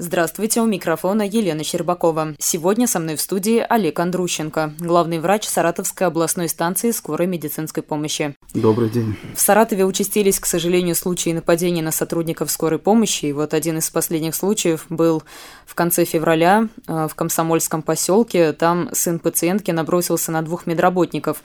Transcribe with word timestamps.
Здравствуйте, 0.00 0.60
у 0.60 0.64
микрофона 0.64 1.22
Елена 1.22 1.64
Щербакова. 1.64 2.36
Сегодня 2.38 2.86
со 2.86 3.00
мной 3.00 3.16
в 3.16 3.20
студии 3.20 3.58
Олег 3.68 3.98
Андрущенко, 3.98 4.74
главный 4.78 5.18
врач 5.18 5.44
Саратовской 5.48 6.06
областной 6.06 6.48
станции 6.48 6.92
скорой 6.92 7.26
медицинской 7.26 7.82
помощи. 7.82 8.36
Добрый 8.54 8.90
день. 8.90 9.16
В 9.34 9.40
Саратове 9.40 9.84
участились, 9.84 10.38
к 10.38 10.46
сожалению, 10.46 10.94
случаи 10.94 11.30
нападений 11.30 11.82
на 11.82 11.90
сотрудников 11.90 12.52
скорой 12.52 12.78
помощи. 12.78 13.26
И 13.26 13.32
вот 13.32 13.52
один 13.54 13.78
из 13.78 13.90
последних 13.90 14.36
случаев 14.36 14.86
был 14.88 15.24
в 15.66 15.74
конце 15.74 16.04
февраля 16.04 16.68
э, 16.86 17.08
в 17.10 17.16
Комсомольском 17.16 17.82
поселке. 17.82 18.52
Там 18.52 18.90
сын 18.92 19.18
пациентки 19.18 19.72
набросился 19.72 20.30
на 20.30 20.42
двух 20.42 20.66
медработников. 20.66 21.42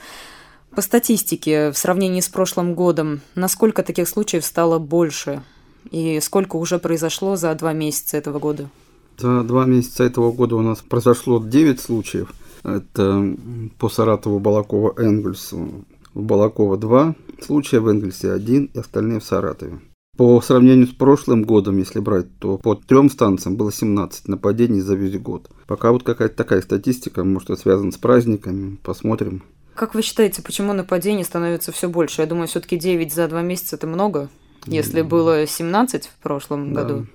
По 0.76 0.82
статистике, 0.84 1.72
в 1.72 1.78
сравнении 1.80 2.22
с 2.22 2.30
прошлым 2.30 2.76
годом, 2.76 3.22
насколько 3.34 3.82
таких 3.82 4.08
случаев 4.08 4.46
стало 4.46 4.78
больше? 4.78 5.42
И 5.94 6.20
сколько 6.22 6.56
уже 6.56 6.80
произошло 6.80 7.36
за 7.36 7.54
два 7.54 7.72
месяца 7.72 8.18
этого 8.18 8.40
года? 8.40 8.68
За 9.20 9.44
два 9.44 9.66
месяца 9.66 10.04
этого 10.04 10.32
года 10.32 10.56
у 10.56 10.62
нас 10.62 10.80
произошло 10.82 11.40
9 11.40 11.80
случаев. 11.80 12.34
Это 12.64 13.38
по 13.78 13.90
Саратову, 13.90 14.40
Балакова, 14.40 14.96
Энгельсу. 14.98 15.86
В 16.16 16.24
Балакова 16.24 16.78
2 16.78 17.16
случая, 17.44 17.80
в 17.80 17.88
Энгельсе 17.88 18.32
1 18.32 18.72
и 18.74 18.80
остальные 18.80 19.20
в 19.20 19.24
Саратове. 19.24 19.82
По 20.18 20.42
сравнению 20.42 20.88
с 20.88 20.94
прошлым 20.94 21.44
годом, 21.44 21.78
если 21.78 22.00
брать, 22.00 22.40
то 22.40 22.58
по 22.58 22.74
трем 22.74 23.12
станциям 23.12 23.56
было 23.56 23.72
17 23.72 24.28
нападений 24.28 24.82
за 24.82 24.96
весь 24.96 25.20
год. 25.20 25.48
Пока 25.68 25.92
вот 25.92 26.02
какая-то 26.02 26.36
такая 26.36 26.64
статистика, 26.64 27.24
может, 27.24 27.52
это 27.52 27.62
связано 27.62 27.92
с 27.92 27.98
праздниками, 27.98 28.80
посмотрим. 28.82 29.44
Как 29.76 29.94
вы 29.94 30.02
считаете, 30.02 30.42
почему 30.42 30.74
нападений 30.74 31.24
становится 31.24 31.72
все 31.72 31.88
больше? 31.88 32.22
Я 32.22 32.28
думаю, 32.28 32.48
все-таки 32.48 32.78
9 32.78 33.14
за 33.14 33.28
два 33.28 33.44
месяца 33.44 33.76
это 33.76 33.86
много 33.86 34.30
если 34.66 35.02
было 35.02 35.46
17 35.46 36.06
в 36.06 36.24
прошлом 36.24 36.74
да. 36.74 36.82
году. 36.82 37.08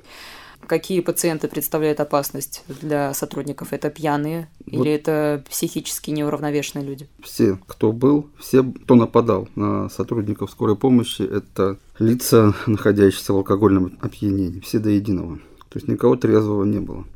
Какие 0.67 1.01
пациенты 1.01 1.49
представляют 1.49 1.99
опасность 1.99 2.63
для 2.69 3.15
сотрудников? 3.15 3.73
Это 3.73 3.89
пьяные 3.89 4.49
вот 4.67 4.73
или 4.85 4.93
это 4.93 5.43
психически 5.49 6.11
неуравновешенные 6.11 6.85
люди? 6.85 7.09
Все, 7.23 7.59
кто 7.67 7.93
был, 7.93 8.29
все, 8.39 8.63
кто 8.63 8.95
нападал 8.95 9.49
на 9.55 9.89
сотрудников 9.89 10.51
скорой 10.51 10.77
помощи, 10.77 11.23
это 11.23 11.79
лица, 11.99 12.55
находящиеся 12.67 13.33
в 13.33 13.37
алкогольном 13.37 13.97
опьянении, 14.03 14.61
все 14.61 14.79
до 14.79 14.91
единого. 14.91 15.37
То 15.71 15.77
есть 15.77 15.89
никого 15.89 16.17
трезвого 16.17 16.65
не 16.65 16.81
было. 16.81 17.07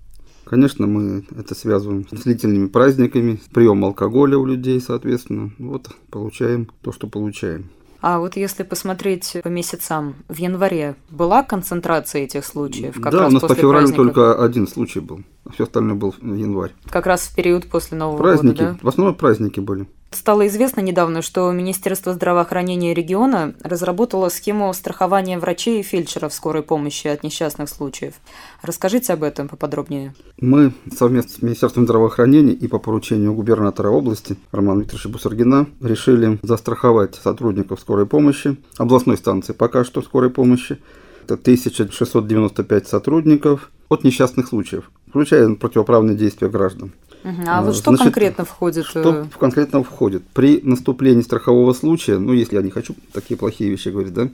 Конечно, 0.44 0.86
мы 0.86 1.24
это 1.36 1.54
связываем 1.54 2.06
с 2.10 2.22
длительными 2.22 2.66
праздниками, 2.68 3.40
прием 3.52 3.84
алкоголя 3.84 4.36
у 4.38 4.46
людей, 4.46 4.80
соответственно. 4.80 5.52
Вот 5.58 5.90
получаем 6.10 6.68
то, 6.82 6.92
что 6.92 7.06
получаем. 7.06 7.70
А 8.02 8.18
вот 8.18 8.36
если 8.36 8.64
посмотреть 8.64 9.36
по 9.44 9.48
месяцам, 9.48 10.16
в 10.28 10.36
январе 10.36 10.96
была 11.08 11.44
концентрация 11.44 12.22
этих 12.22 12.44
случаев? 12.44 13.00
Как 13.00 13.12
да, 13.12 13.20
раз 13.20 13.30
у 13.30 13.34
нас 13.34 13.42
по 13.42 13.54
февралю 13.54 13.86
праздников? 13.86 14.06
только 14.06 14.44
один 14.44 14.66
случай 14.66 14.98
был, 14.98 15.20
а 15.44 15.52
все 15.52 15.64
остальное 15.64 15.94
был 15.94 16.12
в 16.20 16.34
январь. 16.34 16.72
Как 16.90 17.06
раз 17.06 17.22
в 17.22 17.36
период 17.36 17.66
после 17.66 17.96
Нового 17.96 18.18
праздники, 18.18 18.58
года, 18.58 18.72
да? 18.72 18.78
В 18.82 18.88
основном 18.88 19.14
праздники 19.14 19.60
были. 19.60 19.86
Стало 20.12 20.46
известно 20.46 20.80
недавно, 20.80 21.22
что 21.22 21.50
Министерство 21.52 22.12
здравоохранения 22.12 22.94
региона 22.94 23.54
разработало 23.62 24.28
схему 24.28 24.72
страхования 24.74 25.38
врачей 25.38 25.80
и 25.80 25.82
фельдшеров 25.82 26.34
скорой 26.34 26.62
помощи 26.62 27.06
от 27.08 27.22
несчастных 27.22 27.68
случаев. 27.68 28.14
Расскажите 28.60 29.14
об 29.14 29.22
этом 29.22 29.48
поподробнее. 29.48 30.14
Мы 30.38 30.74
совместно 30.94 31.32
с 31.32 31.42
Министерством 31.42 31.84
здравоохранения 31.84 32.52
и 32.52 32.68
по 32.68 32.78
поручению 32.78 33.32
губернатора 33.32 33.88
области 33.88 34.36
Романа 34.52 34.80
Викторовича 34.80 35.08
Бусаргина 35.08 35.66
решили 35.80 36.38
застраховать 36.42 37.14
сотрудников 37.14 37.80
скорой 37.80 38.06
помощи, 38.06 38.56
областной 38.76 39.16
станции 39.16 39.54
пока 39.54 39.82
что 39.84 40.02
скорой 40.02 40.30
помощи. 40.30 40.78
Это 41.24 41.34
1695 41.34 42.86
сотрудников 42.86 43.70
от 43.88 44.04
несчастных 44.04 44.48
случаев, 44.48 44.90
включая 45.08 45.54
противоправные 45.54 46.16
действия 46.16 46.48
граждан. 46.48 46.92
Угу. 47.24 47.42
А 47.46 47.62
вот 47.62 47.74
что 47.74 47.90
Значит, 47.90 48.04
конкретно 48.04 48.44
входит? 48.44 48.86
Что 48.86 49.00
э? 49.00 49.24
конкретно 49.38 49.82
входит? 49.82 50.22
При 50.34 50.60
наступлении 50.62 51.22
страхового 51.22 51.72
случая, 51.72 52.18
ну, 52.18 52.32
если 52.32 52.56
я 52.56 52.62
не 52.62 52.70
хочу 52.70 52.94
такие 53.12 53.36
плохие 53.36 53.70
вещи 53.70 53.88
говорить, 53.88 54.12
да, 54.12 54.28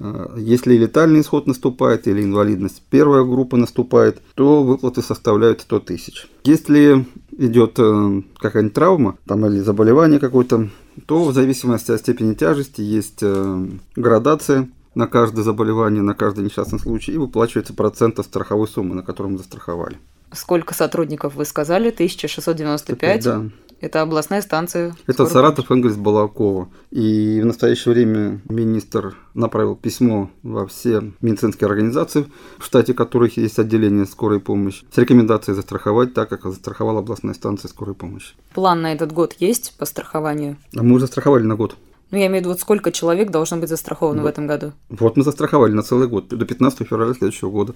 а, 0.00 0.34
если 0.36 0.76
летальный 0.76 1.20
исход 1.20 1.46
наступает 1.46 2.08
или 2.08 2.22
инвалидность 2.22 2.82
первая 2.90 3.24
группа 3.24 3.56
наступает, 3.56 4.20
то 4.34 4.62
выплаты 4.62 5.02
составляют 5.02 5.60
100 5.62 5.80
тысяч. 5.80 6.28
Если 6.44 7.06
идет 7.36 7.78
э, 7.78 8.22
какая-нибудь 8.38 8.74
травма 8.74 9.18
там, 9.26 9.46
или 9.46 9.60
заболевание 9.60 10.18
какое-то, 10.18 10.68
то 11.06 11.24
в 11.24 11.32
зависимости 11.32 11.90
от 11.90 12.00
степени 12.00 12.34
тяжести 12.34 12.82
есть 12.82 13.20
э, 13.22 13.66
градация 13.96 14.68
на 14.94 15.06
каждое 15.06 15.42
заболевание, 15.42 16.02
на 16.02 16.14
каждый 16.14 16.44
несчастный 16.44 16.78
случай 16.78 17.12
и 17.12 17.18
выплачивается 17.18 17.74
процент 17.74 18.18
от 18.18 18.26
страховой 18.26 18.68
суммы, 18.68 18.94
на 18.94 19.02
которую 19.02 19.32
мы 19.32 19.38
застраховали. 19.38 19.98
Сколько 20.32 20.74
сотрудников 20.74 21.34
вы 21.34 21.44
сказали? 21.44 21.90
1695? 21.90 23.24
Да. 23.24 23.44
Это 23.80 24.02
областная 24.02 24.42
станция. 24.42 24.94
Это 25.06 25.24
Саратов, 25.24 25.70
Энгельс, 25.70 25.96
Балакова. 25.96 26.68
И 26.90 27.40
в 27.42 27.46
настоящее 27.46 27.94
время 27.94 28.40
министр 28.48 29.16
направил 29.32 29.74
письмо 29.74 30.30
во 30.42 30.66
все 30.66 31.12
медицинские 31.22 31.66
организации, 31.66 32.26
в 32.58 32.64
штате 32.64 32.92
которых 32.92 33.38
есть 33.38 33.58
отделение 33.58 34.04
скорой 34.04 34.38
помощи, 34.38 34.84
с 34.92 34.98
рекомендацией 34.98 35.54
застраховать 35.54 36.12
так, 36.12 36.28
как 36.28 36.44
застраховала 36.44 36.98
областная 36.98 37.32
станция 37.32 37.68
скорой 37.70 37.94
помощи. 37.94 38.34
План 38.52 38.82
на 38.82 38.92
этот 38.92 39.12
год 39.12 39.34
есть 39.38 39.74
по 39.78 39.86
страхованию? 39.86 40.58
А 40.76 40.82
мы 40.82 40.96
уже 40.96 41.06
застраховали 41.06 41.44
на 41.44 41.56
год. 41.56 41.76
Ну, 42.10 42.18
я 42.18 42.26
имею 42.26 42.38
в 42.38 42.40
виду, 42.40 42.48
вот 42.50 42.60
сколько 42.60 42.90
человек 42.90 43.30
должно 43.30 43.58
быть 43.58 43.68
застраховано 43.68 44.22
вот. 44.22 44.28
в 44.28 44.30
этом 44.30 44.46
году? 44.48 44.72
Вот 44.88 45.16
мы 45.16 45.22
застраховали 45.22 45.72
на 45.72 45.82
целый 45.82 46.08
год, 46.08 46.28
до 46.28 46.44
15 46.44 46.86
февраля 46.86 47.14
следующего 47.14 47.50
года. 47.50 47.74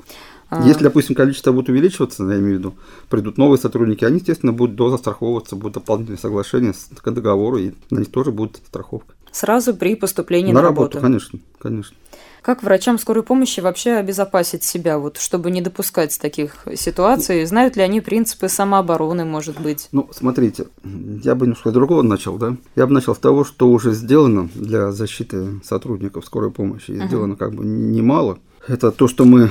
А... 0.49 0.67
Если, 0.67 0.83
допустим, 0.83 1.15
количество 1.15 1.53
будет 1.53 1.69
увеличиваться, 1.69 2.25
я 2.25 2.39
имею 2.39 2.57
в 2.57 2.59
виду, 2.59 2.75
придут 3.09 3.39
новые 3.39 3.59
сотрудники, 3.59 4.05
они, 4.05 4.17
естественно, 4.19 4.53
будут 4.53 4.75
дозастраховываться, 4.75 5.55
будут 5.55 5.75
дополнительные 5.75 6.19
соглашения 6.19 6.75
к 6.97 7.11
договору, 7.11 7.59
и 7.59 7.73
на 7.91 8.01
них 8.01 8.11
тоже 8.11 8.33
будет 8.33 8.57
страховка. 8.67 9.15
Сразу 9.35 9.75
при 9.75 9.97
поступлении 9.97 10.53
на, 10.53 10.61
на 10.61 10.69
работу? 10.69 11.01
конечно, 11.01 11.41
конечно. 11.59 11.97
Как 12.41 12.63
врачам 12.63 13.01
скорой 13.01 13.25
помощи 13.25 13.59
вообще 13.59 13.95
обезопасить 13.95 14.63
себя, 14.63 14.99
вот, 14.99 15.17
чтобы 15.17 15.51
не 15.51 15.61
допускать 15.61 16.17
таких 16.21 16.69
ситуаций? 16.77 17.45
Знают 17.47 17.75
ли 17.75 17.83
они 17.83 18.01
принципы 18.01 18.49
самообороны, 18.49 19.25
может 19.25 19.59
быть? 19.59 19.89
Ну, 19.91 20.09
смотрите, 20.13 20.69
я 20.85 21.35
бы 21.35 21.47
немножко 21.47 21.73
другого 21.73 22.03
начал, 22.03 22.37
да? 22.37 22.57
Я 22.77 22.87
бы 22.87 22.93
начал 22.93 23.17
с 23.17 23.19
того, 23.19 23.43
что 23.45 23.71
уже 23.71 23.93
сделано 23.93 24.51
для 24.55 24.93
защиты 24.93 25.61
сотрудников 25.65 26.27
скорой 26.27 26.53
помощи. 26.53 26.93
И 26.93 26.95
uh-huh. 26.95 27.09
сделано 27.09 27.35
как 27.35 27.55
бы 27.55 27.65
немало. 27.65 28.39
Это 28.69 28.93
то, 28.93 29.09
что 29.09 29.25
мы 29.25 29.51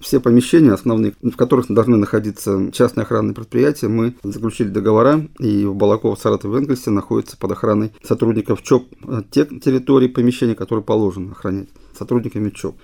все 0.00 0.20
помещения 0.20 0.72
основные, 0.72 1.14
в 1.22 1.36
которых 1.36 1.66
должны 1.68 1.96
находиться 1.96 2.70
частные 2.72 3.02
охранные 3.02 3.34
предприятия, 3.34 3.88
мы 3.88 4.14
заключили 4.22 4.68
договора, 4.68 5.26
и 5.38 5.64
в 5.64 5.74
Балаково, 5.74 6.16
Саратове, 6.16 6.58
Энгельсе 6.58 6.90
находятся 6.90 7.36
под 7.36 7.52
охраной 7.52 7.92
сотрудников 8.02 8.62
ЧОП 8.62 8.86
те 9.30 9.46
территории 9.46 10.08
помещений, 10.08 10.54
которые 10.54 10.84
положено 10.84 11.32
охранять 11.32 11.68
сотрудниками 11.96 12.50
ЧОП. 12.50 12.76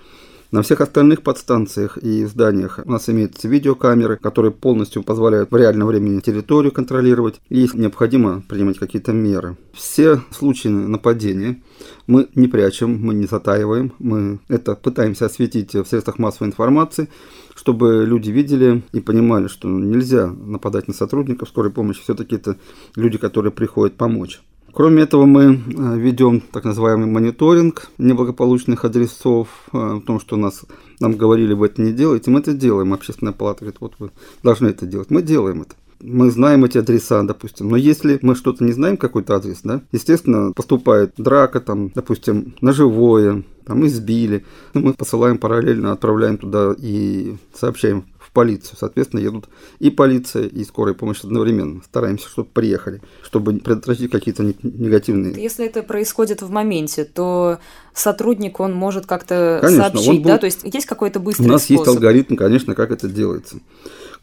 На 0.53 0.61
всех 0.61 0.81
остальных 0.81 1.23
подстанциях 1.23 1.97
и 1.97 2.25
зданиях 2.25 2.79
у 2.85 2.91
нас 2.91 3.09
имеются 3.09 3.47
видеокамеры, 3.47 4.17
которые 4.17 4.51
полностью 4.51 5.01
позволяют 5.01 5.49
в 5.49 5.55
реальном 5.55 5.87
времени 5.87 6.19
территорию 6.19 6.71
контролировать, 6.71 7.41
и 7.49 7.67
необходимо 7.73 8.43
принимать 8.47 8.77
какие-то 8.77 9.13
меры. 9.13 9.57
Все 9.73 10.21
случаи 10.29 10.67
нападения 10.67 11.59
мы 12.05 12.29
не 12.35 12.47
прячем, 12.47 12.99
мы 13.01 13.15
не 13.15 13.25
затаиваем, 13.25 13.93
мы 13.97 14.41
это 14.47 14.75
пытаемся 14.75 15.25
осветить 15.25 15.73
в 15.73 15.85
средствах 15.85 16.19
массовой 16.19 16.49
информации, 16.49 17.09
чтобы 17.55 18.05
люди 18.05 18.29
видели 18.29 18.83
и 18.91 18.99
понимали, 18.99 19.47
что 19.47 19.67
нельзя 19.67 20.27
нападать 20.27 20.87
на 20.87 20.93
сотрудников 20.93 21.49
скорой 21.49 21.71
помощи, 21.71 22.03
все-таки 22.03 22.35
это 22.35 22.57
люди, 22.95 23.17
которые 23.17 23.51
приходят 23.51 23.95
помочь. 23.95 24.39
Кроме 24.73 25.03
этого, 25.03 25.25
мы 25.25 25.43
э, 25.43 25.97
ведем 25.99 26.41
так 26.41 26.63
называемый 26.63 27.05
мониторинг 27.05 27.91
неблагополучных 27.99 28.83
адресов, 28.85 29.47
э, 29.71 29.77
о 29.77 30.01
том, 30.01 30.19
что 30.19 30.35
нас, 30.35 30.65
нам 30.99 31.13
говорили, 31.13 31.53
вы 31.53 31.67
это 31.67 31.81
не 31.81 31.91
делаете. 31.91 32.31
Мы 32.31 32.39
это 32.39 32.53
делаем. 32.53 32.91
Общественная 32.91 33.33
палата 33.33 33.61
говорит, 33.61 33.79
вот 33.79 33.93
вы 33.99 34.09
должны 34.41 34.69
это 34.69 34.87
делать. 34.87 35.11
Мы 35.11 35.21
делаем 35.21 35.61
это. 35.61 35.75
Мы 36.01 36.31
знаем 36.31 36.65
эти 36.65 36.79
адреса, 36.79 37.21
допустим. 37.21 37.69
Но 37.69 37.77
если 37.77 38.17
мы 38.23 38.33
что-то 38.35 38.63
не 38.63 38.71
знаем, 38.71 38.97
какой-то 38.97 39.35
адрес, 39.35 39.61
да, 39.63 39.81
естественно, 39.91 40.51
поступает 40.53 41.13
драка, 41.17 41.61
там, 41.61 41.91
допустим, 41.93 42.55
ножевое, 42.59 43.43
там 43.65 43.85
избили. 43.85 44.43
Мы 44.73 44.93
посылаем 44.93 45.37
параллельно, 45.37 45.91
отправляем 45.91 46.37
туда 46.37 46.75
и 46.77 47.35
сообщаем 47.53 48.05
полицию. 48.33 48.77
Соответственно, 48.79 49.21
едут 49.21 49.47
и 49.79 49.89
полиция, 49.89 50.47
и 50.47 50.63
скорая 50.63 50.93
помощь 50.93 51.23
одновременно. 51.23 51.81
Стараемся, 51.85 52.27
чтобы 52.27 52.49
приехали, 52.49 53.01
чтобы 53.23 53.59
предотвратить 53.59 54.11
какие-то 54.11 54.43
негативные... 54.43 55.41
Если 55.41 55.65
это 55.65 55.83
происходит 55.83 56.41
в 56.41 56.49
моменте, 56.49 57.05
то 57.05 57.59
сотрудник, 57.93 58.59
он 58.59 58.73
может 58.73 59.05
как-то 59.05 59.61
сообщить, 59.63 60.07
будет... 60.07 60.23
да? 60.23 60.37
То 60.39 60.47
есть 60.47 60.61
есть 60.63 60.85
какой-то 60.85 61.19
быстрый 61.19 61.45
У 61.45 61.49
нас 61.49 61.63
способ? 61.63 61.85
есть 61.85 61.95
алгоритм, 61.95 62.35
конечно, 62.35 62.75
как 62.75 62.91
это 62.91 63.07
делается. 63.07 63.59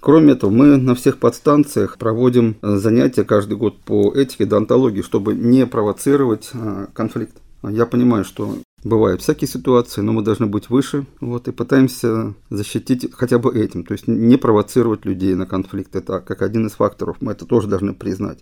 Кроме 0.00 0.32
этого, 0.32 0.50
мы 0.50 0.76
на 0.76 0.94
всех 0.94 1.18
подстанциях 1.18 1.98
проводим 1.98 2.56
э, 2.62 2.76
занятия 2.76 3.22
каждый 3.22 3.58
год 3.58 3.78
по 3.80 4.12
этике, 4.14 4.46
деонтологии, 4.46 5.02
чтобы 5.02 5.34
не 5.34 5.66
провоцировать 5.66 6.50
э, 6.54 6.86
конфликт. 6.94 7.36
Я 7.62 7.84
понимаю, 7.84 8.24
что 8.24 8.56
бывают 8.84 9.22
всякие 9.22 9.48
ситуации, 9.48 10.00
но 10.00 10.12
мы 10.12 10.22
должны 10.22 10.46
быть 10.46 10.70
выше, 10.70 11.06
вот, 11.20 11.48
и 11.48 11.52
пытаемся 11.52 12.34
защитить 12.50 13.10
хотя 13.12 13.38
бы 13.38 13.52
этим, 13.52 13.84
то 13.84 13.92
есть 13.92 14.08
не 14.08 14.36
провоцировать 14.36 15.04
людей 15.04 15.34
на 15.34 15.46
конфликт. 15.46 15.94
Это 15.96 16.20
как 16.20 16.42
один 16.42 16.66
из 16.66 16.72
факторов, 16.72 17.16
мы 17.20 17.32
это 17.32 17.46
тоже 17.46 17.68
должны 17.68 17.94
признать. 17.94 18.38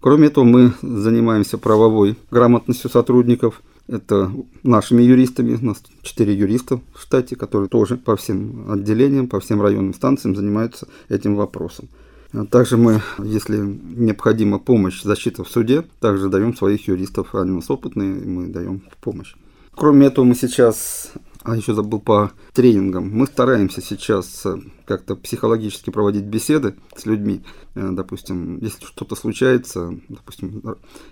Кроме 0.00 0.28
этого, 0.28 0.44
мы 0.44 0.72
занимаемся 0.82 1.58
правовой 1.58 2.16
грамотностью 2.30 2.90
сотрудников– 2.90 3.62
это 3.88 4.32
нашими 4.62 5.02
юристами, 5.02 5.54
у 5.54 5.64
нас 5.64 5.82
4 6.02 6.34
юриста 6.34 6.80
в 6.94 7.00
штате, 7.00 7.36
которые 7.36 7.68
тоже 7.68 7.96
по 7.96 8.16
всем 8.16 8.70
отделениям, 8.70 9.28
по 9.28 9.40
всем 9.40 9.62
районным 9.62 9.94
станциям 9.94 10.34
занимаются 10.34 10.88
этим 11.08 11.36
вопросом. 11.36 11.88
А 12.32 12.44
также 12.44 12.76
мы, 12.76 13.00
если 13.18 13.58
необходима 13.58 14.58
помощь, 14.58 15.02
защита 15.02 15.44
в 15.44 15.48
суде, 15.48 15.84
также 16.00 16.28
даем 16.28 16.56
своих 16.56 16.88
юристов, 16.88 17.34
они 17.34 17.52
у 17.52 17.56
нас 17.56 17.70
опытные, 17.70 18.12
мы 18.12 18.48
даем 18.48 18.82
помощь. 19.00 19.34
Кроме 19.76 20.06
этого, 20.06 20.24
мы 20.24 20.34
сейчас 20.34 21.12
а 21.46 21.54
еще 21.54 21.74
забыл 21.74 22.00
по 22.00 22.32
тренингам. 22.54 23.08
Мы 23.08 23.26
стараемся 23.26 23.80
сейчас 23.80 24.44
э, 24.46 24.56
как-то 24.84 25.14
психологически 25.14 25.90
проводить 25.90 26.24
беседы 26.24 26.74
с 26.96 27.06
людьми. 27.06 27.42
Э, 27.76 27.90
допустим, 27.92 28.58
если 28.58 28.84
что-то 28.84 29.14
случается, 29.14 29.96
допустим, 30.08 30.60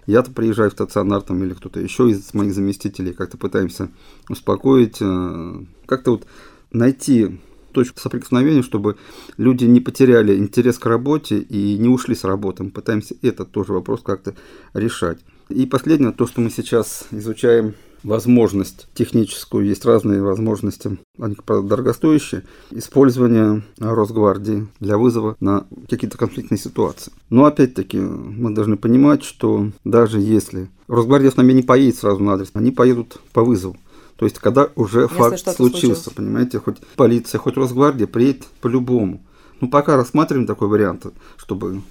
я-то 0.06 0.32
приезжаю 0.32 0.70
в 0.70 0.72
стационар 0.72 1.22
там, 1.22 1.44
или 1.44 1.55
кто-то 1.55 1.78
еще 1.78 2.11
из 2.11 2.34
моих 2.34 2.52
заместителей, 2.52 3.12
как-то 3.12 3.37
пытаемся 3.37 3.90
успокоить, 4.28 4.96
э, 5.00 5.64
как-то 5.87 6.12
вот 6.12 6.26
найти 6.72 7.38
точку 7.70 8.00
соприкосновения, 8.00 8.62
чтобы 8.62 8.96
люди 9.37 9.66
не 9.66 9.78
потеряли 9.78 10.37
интерес 10.37 10.81
к 10.81 10.87
работе 10.87 11.38
и 11.38 11.78
не 11.78 11.88
ушли 11.88 12.16
с 12.16 12.25
работы. 12.25 12.64
Мы 12.64 12.70
пытаемся 12.70 13.14
этот 13.22 13.52
тоже 13.52 13.72
вопрос 13.72 14.02
как-то 14.02 14.34
решать. 14.72 15.19
И 15.49 15.64
последнее, 15.66 16.11
то, 16.11 16.26
что 16.26 16.40
мы 16.40 16.50
сейчас 16.50 17.06
изучаем 17.12 17.75
возможность 18.05 18.87
техническую, 18.95 19.67
есть 19.67 19.85
разные 19.85 20.23
возможности, 20.23 20.99
они, 21.19 21.35
правда, 21.45 21.71
дорогостоящие, 21.71 22.45
использование 22.71 23.62
Росгвардии 23.79 24.69
для 24.79 24.99
вызова 24.99 25.37
на 25.41 25.67
какие-то 25.89 26.19
конфликтные 26.19 26.59
ситуации. 26.59 27.12
Но 27.31 27.47
опять-таки 27.47 27.99
мы 27.99 28.55
должны 28.55 28.77
понимать, 28.77 29.25
что 29.25 29.71
даже 29.85 30.21
если 30.21 30.69
Росгвардия 30.87 31.31
с 31.31 31.37
нами 31.37 31.53
не 31.53 31.62
поедет 31.62 31.97
сразу 31.97 32.23
на 32.23 32.35
адрес, 32.35 32.51
они 32.53 32.71
поедут 32.71 33.19
по 33.33 33.43
вызову. 33.43 33.77
То 34.17 34.27
есть, 34.27 34.39
когда 34.39 34.69
уже 34.77 35.03
Если 35.03 35.15
факт 35.17 35.39
случился, 35.41 35.57
случилось. 35.57 36.03
понимаете, 36.15 36.61
хоть 36.61 36.77
полиция, 36.95 37.39
хоть 37.39 37.57
Росгвардия 37.57 38.07
приедет 38.07 38.45
по-любому. 38.61 39.21
Ну, 39.61 39.69
пока 39.69 39.97
рассматриваем 39.97 40.47
такой 40.47 40.69
вариант, 40.69 41.07
чтобы 41.37 41.83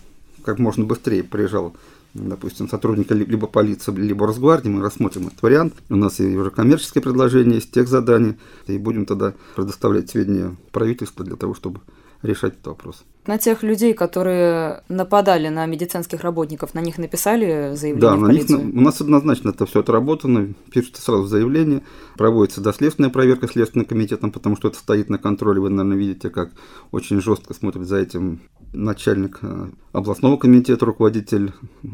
как 0.43 0.59
можно 0.59 0.85
быстрее 0.85 1.23
приезжал 1.23 1.73
допустим, 2.13 2.69
сотрудника 2.69 3.13
либо 3.13 3.47
полиции, 3.47 3.91
либо 3.91 4.27
Росгвардии, 4.27 4.69
мы 4.69 4.81
рассмотрим 4.81 5.27
этот 5.27 5.41
вариант. 5.41 5.73
У 5.89 5.95
нас 5.95 6.19
и 6.19 6.37
уже 6.37 6.51
коммерческое 6.51 7.01
предложение 7.01 7.55
есть, 7.55 7.71
тех 7.71 7.87
задания, 7.87 8.37
и 8.67 8.77
будем 8.77 9.05
тогда 9.05 9.33
предоставлять 9.55 10.09
сведения 10.09 10.55
правительству 10.71 11.23
для 11.23 11.35
того, 11.35 11.53
чтобы 11.53 11.81
решать 12.21 12.53
этот 12.53 12.67
вопрос. 12.67 13.03
На 13.25 13.37
тех 13.37 13.63
людей, 13.63 13.93
которые 13.93 14.83
нападали 14.89 15.47
на 15.47 15.65
медицинских 15.65 16.21
работников, 16.21 16.73
на 16.73 16.79
них 16.79 16.97
написали 16.97 17.73
заявление 17.73 18.01
да, 18.01 18.15
в 18.15 18.19
на 18.19 18.27
полицию? 18.27 18.65
Них, 18.65 18.75
у 18.75 18.81
нас 18.81 18.99
однозначно 18.99 19.49
это 19.49 19.65
все 19.65 19.79
отработано, 19.79 20.53
пишется 20.71 21.01
сразу 21.01 21.25
заявление, 21.25 21.83
проводится 22.17 22.59
доследственная 22.59 23.09
проверка 23.09 23.47
Следственным 23.47 23.85
комитетом, 23.85 24.31
потому 24.31 24.57
что 24.57 24.67
это 24.67 24.77
стоит 24.77 25.09
на 25.09 25.17
контроле, 25.17 25.61
вы, 25.61 25.69
наверное, 25.69 25.97
видите, 25.97 26.29
как 26.29 26.51
очень 26.91 27.21
жестко 27.21 27.53
смотрит 27.53 27.87
за 27.87 27.97
этим 27.97 28.41
начальник 28.73 29.39
э, 29.41 29.69
областного 29.93 30.35
комитета, 30.37 30.85
руководитель 30.85 31.53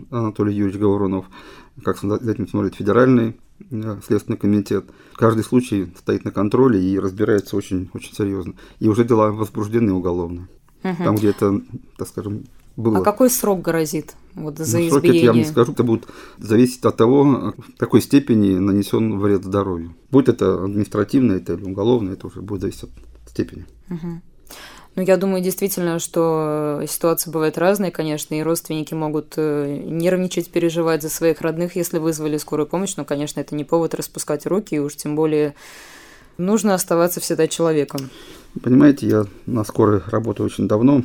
Анатолий 0.09 0.55
Юрьевич 0.55 0.81
Говорунов, 0.81 1.25
как 1.83 1.99
за 1.99 2.15
этим 2.15 2.47
смотрит 2.47 2.75
федеральный 2.75 3.37
э, 3.69 3.97
Следственный 4.05 4.37
комитет. 4.37 4.85
Каждый 5.15 5.43
случай 5.43 5.93
стоит 5.97 6.25
на 6.25 6.31
контроле 6.31 6.81
и 6.81 6.97
разбирается 6.97 7.55
очень, 7.55 7.89
очень 7.93 8.15
серьезно. 8.15 8.55
И 8.79 8.87
уже 8.87 9.03
дела 9.03 9.31
возбуждены 9.31 9.93
уголовно. 9.93 10.47
Угу. 10.83 11.03
Там, 11.03 11.15
где 11.15 11.29
это, 11.29 11.61
так 11.97 12.07
скажем, 12.07 12.45
было. 12.75 12.99
А 12.99 13.01
какой 13.01 13.29
срок 13.29 13.61
грозит 13.61 14.15
вот, 14.33 14.57
за 14.57 14.79
ну, 14.79 14.87
избиение? 14.87 15.23
я 15.23 15.29
вам 15.31 15.37
не 15.37 15.45
скажу, 15.45 15.73
это 15.73 15.83
будет 15.83 16.05
зависеть 16.37 16.83
от 16.85 16.95
того, 16.95 17.23
в 17.23 17.77
какой 17.77 18.01
степени 18.01 18.57
нанесен 18.57 19.19
вред 19.19 19.43
здоровью. 19.43 19.95
Будет 20.11 20.29
это 20.29 20.63
административное, 20.63 21.37
это 21.37 21.53
или 21.53 21.63
уголовное, 21.63 22.13
это 22.13 22.27
уже 22.27 22.41
будет 22.41 22.61
зависеть 22.61 22.83
от 22.83 22.89
степени. 23.29 23.65
Угу. 23.89 24.21
Ну, 24.95 25.03
я 25.03 25.17
думаю, 25.17 25.43
действительно, 25.43 25.99
что 25.99 26.83
ситуации 26.87 27.29
бывают 27.29 27.57
разные, 27.57 27.91
конечно, 27.91 28.33
и 28.33 28.41
родственники 28.41 28.93
могут 28.93 29.33
э, 29.37 29.81
нервничать, 29.85 30.49
переживать 30.49 31.01
за 31.01 31.09
своих 31.09 31.41
родных, 31.41 31.75
если 31.75 31.99
вызвали 31.99 32.37
скорую 32.37 32.67
помощь, 32.67 32.95
но, 32.97 33.05
конечно, 33.05 33.39
это 33.39 33.55
не 33.55 33.63
повод 33.63 33.93
распускать 33.93 34.45
руки, 34.45 34.75
и 34.75 34.79
уж 34.79 34.95
тем 34.95 35.15
более 35.15 35.53
нужно 36.37 36.73
оставаться 36.73 37.19
всегда 37.19 37.47
человеком. 37.47 38.09
Понимаете, 38.61 39.07
я 39.07 39.25
на 39.45 39.63
скорой 39.63 40.01
работаю 40.07 40.47
очень 40.47 40.67
давно, 40.67 41.03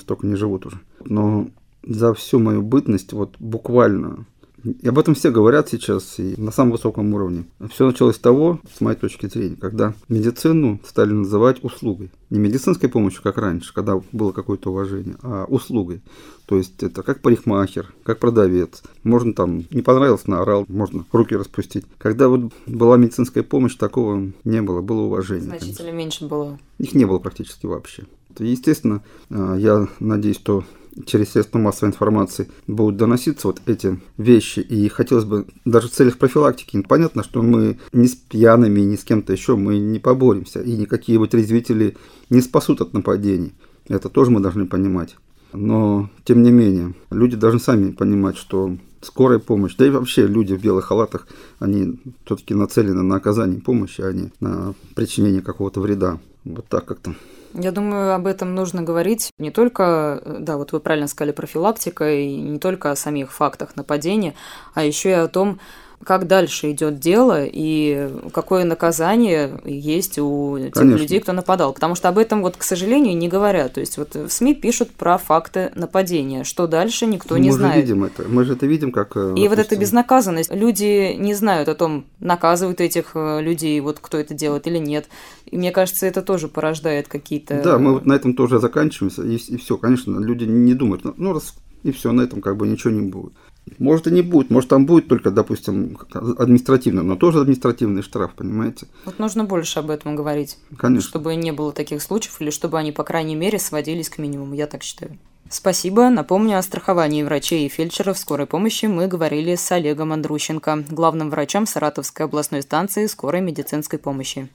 столько 0.00 0.26
не 0.26 0.36
живут 0.36 0.66
уже, 0.66 0.80
но 1.04 1.48
за 1.86 2.14
всю 2.14 2.38
мою 2.38 2.62
бытность, 2.62 3.12
вот 3.12 3.36
буквально 3.38 4.26
и 4.66 4.88
об 4.88 4.98
этом 4.98 5.14
все 5.14 5.30
говорят 5.30 5.68
сейчас 5.68 6.18
и 6.18 6.34
на 6.40 6.50
самом 6.50 6.72
высоком 6.72 7.12
уровне. 7.14 7.44
Все 7.70 7.86
началось 7.86 8.16
с 8.16 8.20
того, 8.20 8.60
с 8.74 8.80
моей 8.80 8.96
точки 8.96 9.26
зрения, 9.26 9.56
когда 9.56 9.94
медицину 10.08 10.80
стали 10.86 11.12
называть 11.12 11.62
услугой. 11.62 12.10
Не 12.30 12.38
медицинской 12.38 12.88
помощью, 12.88 13.22
как 13.22 13.38
раньше, 13.38 13.72
когда 13.72 14.00
было 14.12 14.32
какое-то 14.32 14.70
уважение, 14.70 15.16
а 15.22 15.44
услугой. 15.44 16.02
То 16.46 16.56
есть 16.56 16.82
это 16.82 17.02
как 17.02 17.22
парикмахер, 17.22 17.92
как 18.02 18.18
продавец. 18.18 18.82
Можно 19.04 19.32
там, 19.32 19.64
не 19.70 19.82
понравилось, 19.82 20.26
наорал, 20.26 20.64
можно 20.68 21.04
руки 21.12 21.36
распустить. 21.36 21.84
Когда 21.98 22.28
вот 22.28 22.52
была 22.66 22.96
медицинская 22.96 23.42
помощь, 23.42 23.76
такого 23.76 24.32
не 24.44 24.62
было, 24.62 24.80
было 24.80 25.02
уважение. 25.02 25.44
Значительно 25.44 25.76
конечно. 25.76 25.96
меньше 25.96 26.26
было. 26.26 26.58
Их 26.78 26.94
не 26.94 27.04
было 27.04 27.18
практически 27.18 27.66
вообще. 27.66 28.04
Естественно, 28.38 29.02
а, 29.30 29.56
я 29.56 29.88
надеюсь, 29.98 30.36
что 30.36 30.64
через 31.04 31.30
средства 31.30 31.58
массовой 31.58 31.90
информации 31.90 32.48
будут 32.66 32.96
доноситься 32.96 33.48
вот 33.48 33.60
эти 33.66 34.00
вещи. 34.16 34.60
И 34.60 34.88
хотелось 34.88 35.24
бы 35.24 35.46
даже 35.64 35.88
в 35.88 35.92
целях 35.92 36.18
профилактики. 36.18 36.80
Понятно, 36.82 37.22
что 37.22 37.42
мы 37.42 37.78
ни 37.92 38.06
с 38.06 38.14
пьяными, 38.14 38.80
ни 38.80 38.96
с 38.96 39.04
кем-то 39.04 39.32
еще 39.32 39.56
мы 39.56 39.78
не 39.78 39.98
поборемся. 39.98 40.60
И 40.60 40.72
никакие 40.72 41.18
вот 41.18 41.34
резвители 41.34 41.96
не 42.30 42.40
спасут 42.40 42.80
от 42.80 42.92
нападений. 42.92 43.54
Это 43.88 44.08
тоже 44.08 44.30
мы 44.30 44.40
должны 44.40 44.66
понимать. 44.66 45.16
Но, 45.52 46.10
тем 46.24 46.42
не 46.42 46.50
менее, 46.50 46.94
люди 47.10 47.36
должны 47.36 47.60
сами 47.60 47.92
понимать, 47.92 48.36
что 48.36 48.76
скорая 49.00 49.38
помощь, 49.38 49.76
да 49.76 49.86
и 49.86 49.90
вообще 49.90 50.26
люди 50.26 50.54
в 50.54 50.62
белых 50.62 50.86
халатах, 50.86 51.26
они 51.58 51.98
все-таки 52.24 52.54
нацелены 52.54 53.02
на 53.02 53.16
оказание 53.16 53.60
помощи, 53.60 54.00
а 54.00 54.12
не 54.12 54.32
на 54.40 54.74
причинение 54.94 55.42
какого-то 55.42 55.80
вреда. 55.80 56.18
Вот 56.44 56.66
так 56.68 56.84
как-то. 56.84 57.14
Я 57.54 57.72
думаю, 57.72 58.14
об 58.14 58.26
этом 58.26 58.54
нужно 58.54 58.82
говорить 58.82 59.30
не 59.38 59.50
только, 59.50 60.22
да, 60.40 60.58
вот 60.58 60.72
вы 60.72 60.80
правильно 60.80 61.08
сказали, 61.08 61.32
профилактика, 61.32 62.12
и 62.12 62.36
не 62.36 62.58
только 62.58 62.90
о 62.90 62.96
самих 62.96 63.32
фактах 63.32 63.76
нападения, 63.76 64.34
а 64.74 64.84
еще 64.84 65.10
и 65.10 65.12
о 65.12 65.28
том, 65.28 65.58
как 66.04 66.26
дальше 66.26 66.70
идет 66.70 66.98
дело 66.98 67.44
и 67.44 68.10
какое 68.32 68.64
наказание 68.64 69.60
есть 69.64 70.18
у 70.18 70.58
тех 70.58 70.72
Конечно. 70.72 71.02
людей, 71.02 71.20
кто 71.20 71.32
нападал. 71.32 71.72
Потому 71.72 71.94
что 71.94 72.08
об 72.08 72.18
этом, 72.18 72.42
вот, 72.42 72.56
к 72.56 72.62
сожалению, 72.62 73.16
не 73.16 73.28
говорят. 73.28 73.74
То 73.74 73.80
есть 73.80 73.98
вот 73.98 74.14
в 74.14 74.28
СМИ 74.28 74.54
пишут 74.54 74.90
про 74.90 75.18
факты 75.18 75.72
нападения. 75.74 76.44
Что 76.44 76.66
дальше, 76.66 77.06
никто 77.06 77.34
мы 77.34 77.40
не 77.40 77.50
же 77.50 77.56
знает. 77.56 77.82
Видим 77.82 78.04
это. 78.04 78.24
Мы 78.28 78.44
же 78.44 78.54
это 78.54 78.66
видим, 78.66 78.92
как... 78.92 79.16
Э, 79.16 79.34
и 79.36 79.48
вот 79.48 79.58
эта 79.58 79.76
безнаказанность. 79.76 80.52
Люди 80.52 81.14
не 81.14 81.34
знают 81.34 81.68
о 81.68 81.74
том, 81.74 82.06
наказывают 82.20 82.80
этих 82.80 83.12
э, 83.14 83.40
людей, 83.40 83.80
вот 83.80 83.98
кто 84.00 84.18
это 84.18 84.34
делает 84.34 84.66
или 84.66 84.78
нет. 84.78 85.08
И 85.46 85.56
мне 85.56 85.72
кажется, 85.72 86.06
это 86.06 86.22
тоже 86.22 86.48
порождает 86.48 87.08
какие-то... 87.08 87.60
Да, 87.62 87.78
мы 87.78 87.94
вот 87.94 88.06
на 88.06 88.12
этом 88.12 88.34
тоже 88.34 88.60
заканчиваемся. 88.60 89.22
И, 89.22 89.36
и 89.36 89.56
все, 89.56 89.76
конечно, 89.76 90.18
люди 90.18 90.44
не 90.44 90.74
думают. 90.74 91.04
Ну, 91.18 91.32
раз 91.32 91.54
и 91.82 91.92
все, 91.92 92.12
на 92.12 92.22
этом 92.22 92.40
как 92.40 92.56
бы 92.56 92.66
ничего 92.66 92.92
не 92.92 93.02
будет. 93.02 93.32
Может 93.78 94.06
и 94.06 94.10
не 94.10 94.22
будет, 94.22 94.50
может 94.50 94.70
там 94.70 94.86
будет 94.86 95.08
только, 95.08 95.30
допустим, 95.30 95.98
административно, 96.12 97.02
но 97.02 97.16
тоже 97.16 97.40
административный 97.40 98.02
штраф, 98.02 98.32
понимаете? 98.34 98.86
Вот 99.04 99.18
нужно 99.18 99.44
больше 99.44 99.80
об 99.80 99.90
этом 99.90 100.16
говорить. 100.16 100.58
Конечно. 100.78 101.08
Чтобы 101.08 101.34
не 101.34 101.52
было 101.52 101.72
таких 101.72 102.00
случаев, 102.00 102.40
или 102.40 102.50
чтобы 102.50 102.78
они, 102.78 102.92
по 102.92 103.02
крайней 103.02 103.34
мере, 103.34 103.58
сводились 103.58 104.08
к 104.08 104.18
минимуму, 104.18 104.54
я 104.54 104.66
так 104.66 104.82
считаю. 104.82 105.18
Спасибо. 105.48 106.10
Напомню, 106.10 106.58
о 106.58 106.62
страховании 106.62 107.22
врачей 107.22 107.66
и 107.66 107.68
фельдшеров 107.68 108.18
скорой 108.18 108.46
помощи 108.46 108.86
мы 108.86 109.06
говорили 109.06 109.54
с 109.54 109.70
Олегом 109.70 110.12
Андрущенко, 110.12 110.84
главным 110.90 111.30
врачом 111.30 111.66
Саратовской 111.66 112.26
областной 112.26 112.62
станции 112.62 113.06
скорой 113.06 113.42
медицинской 113.42 113.98
помощи. 113.98 114.48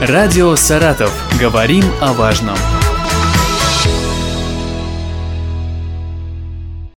Радио 0.00 0.56
«Саратов». 0.56 1.12
Говорим 1.38 1.84
о 2.00 2.14
важном. 2.14 2.56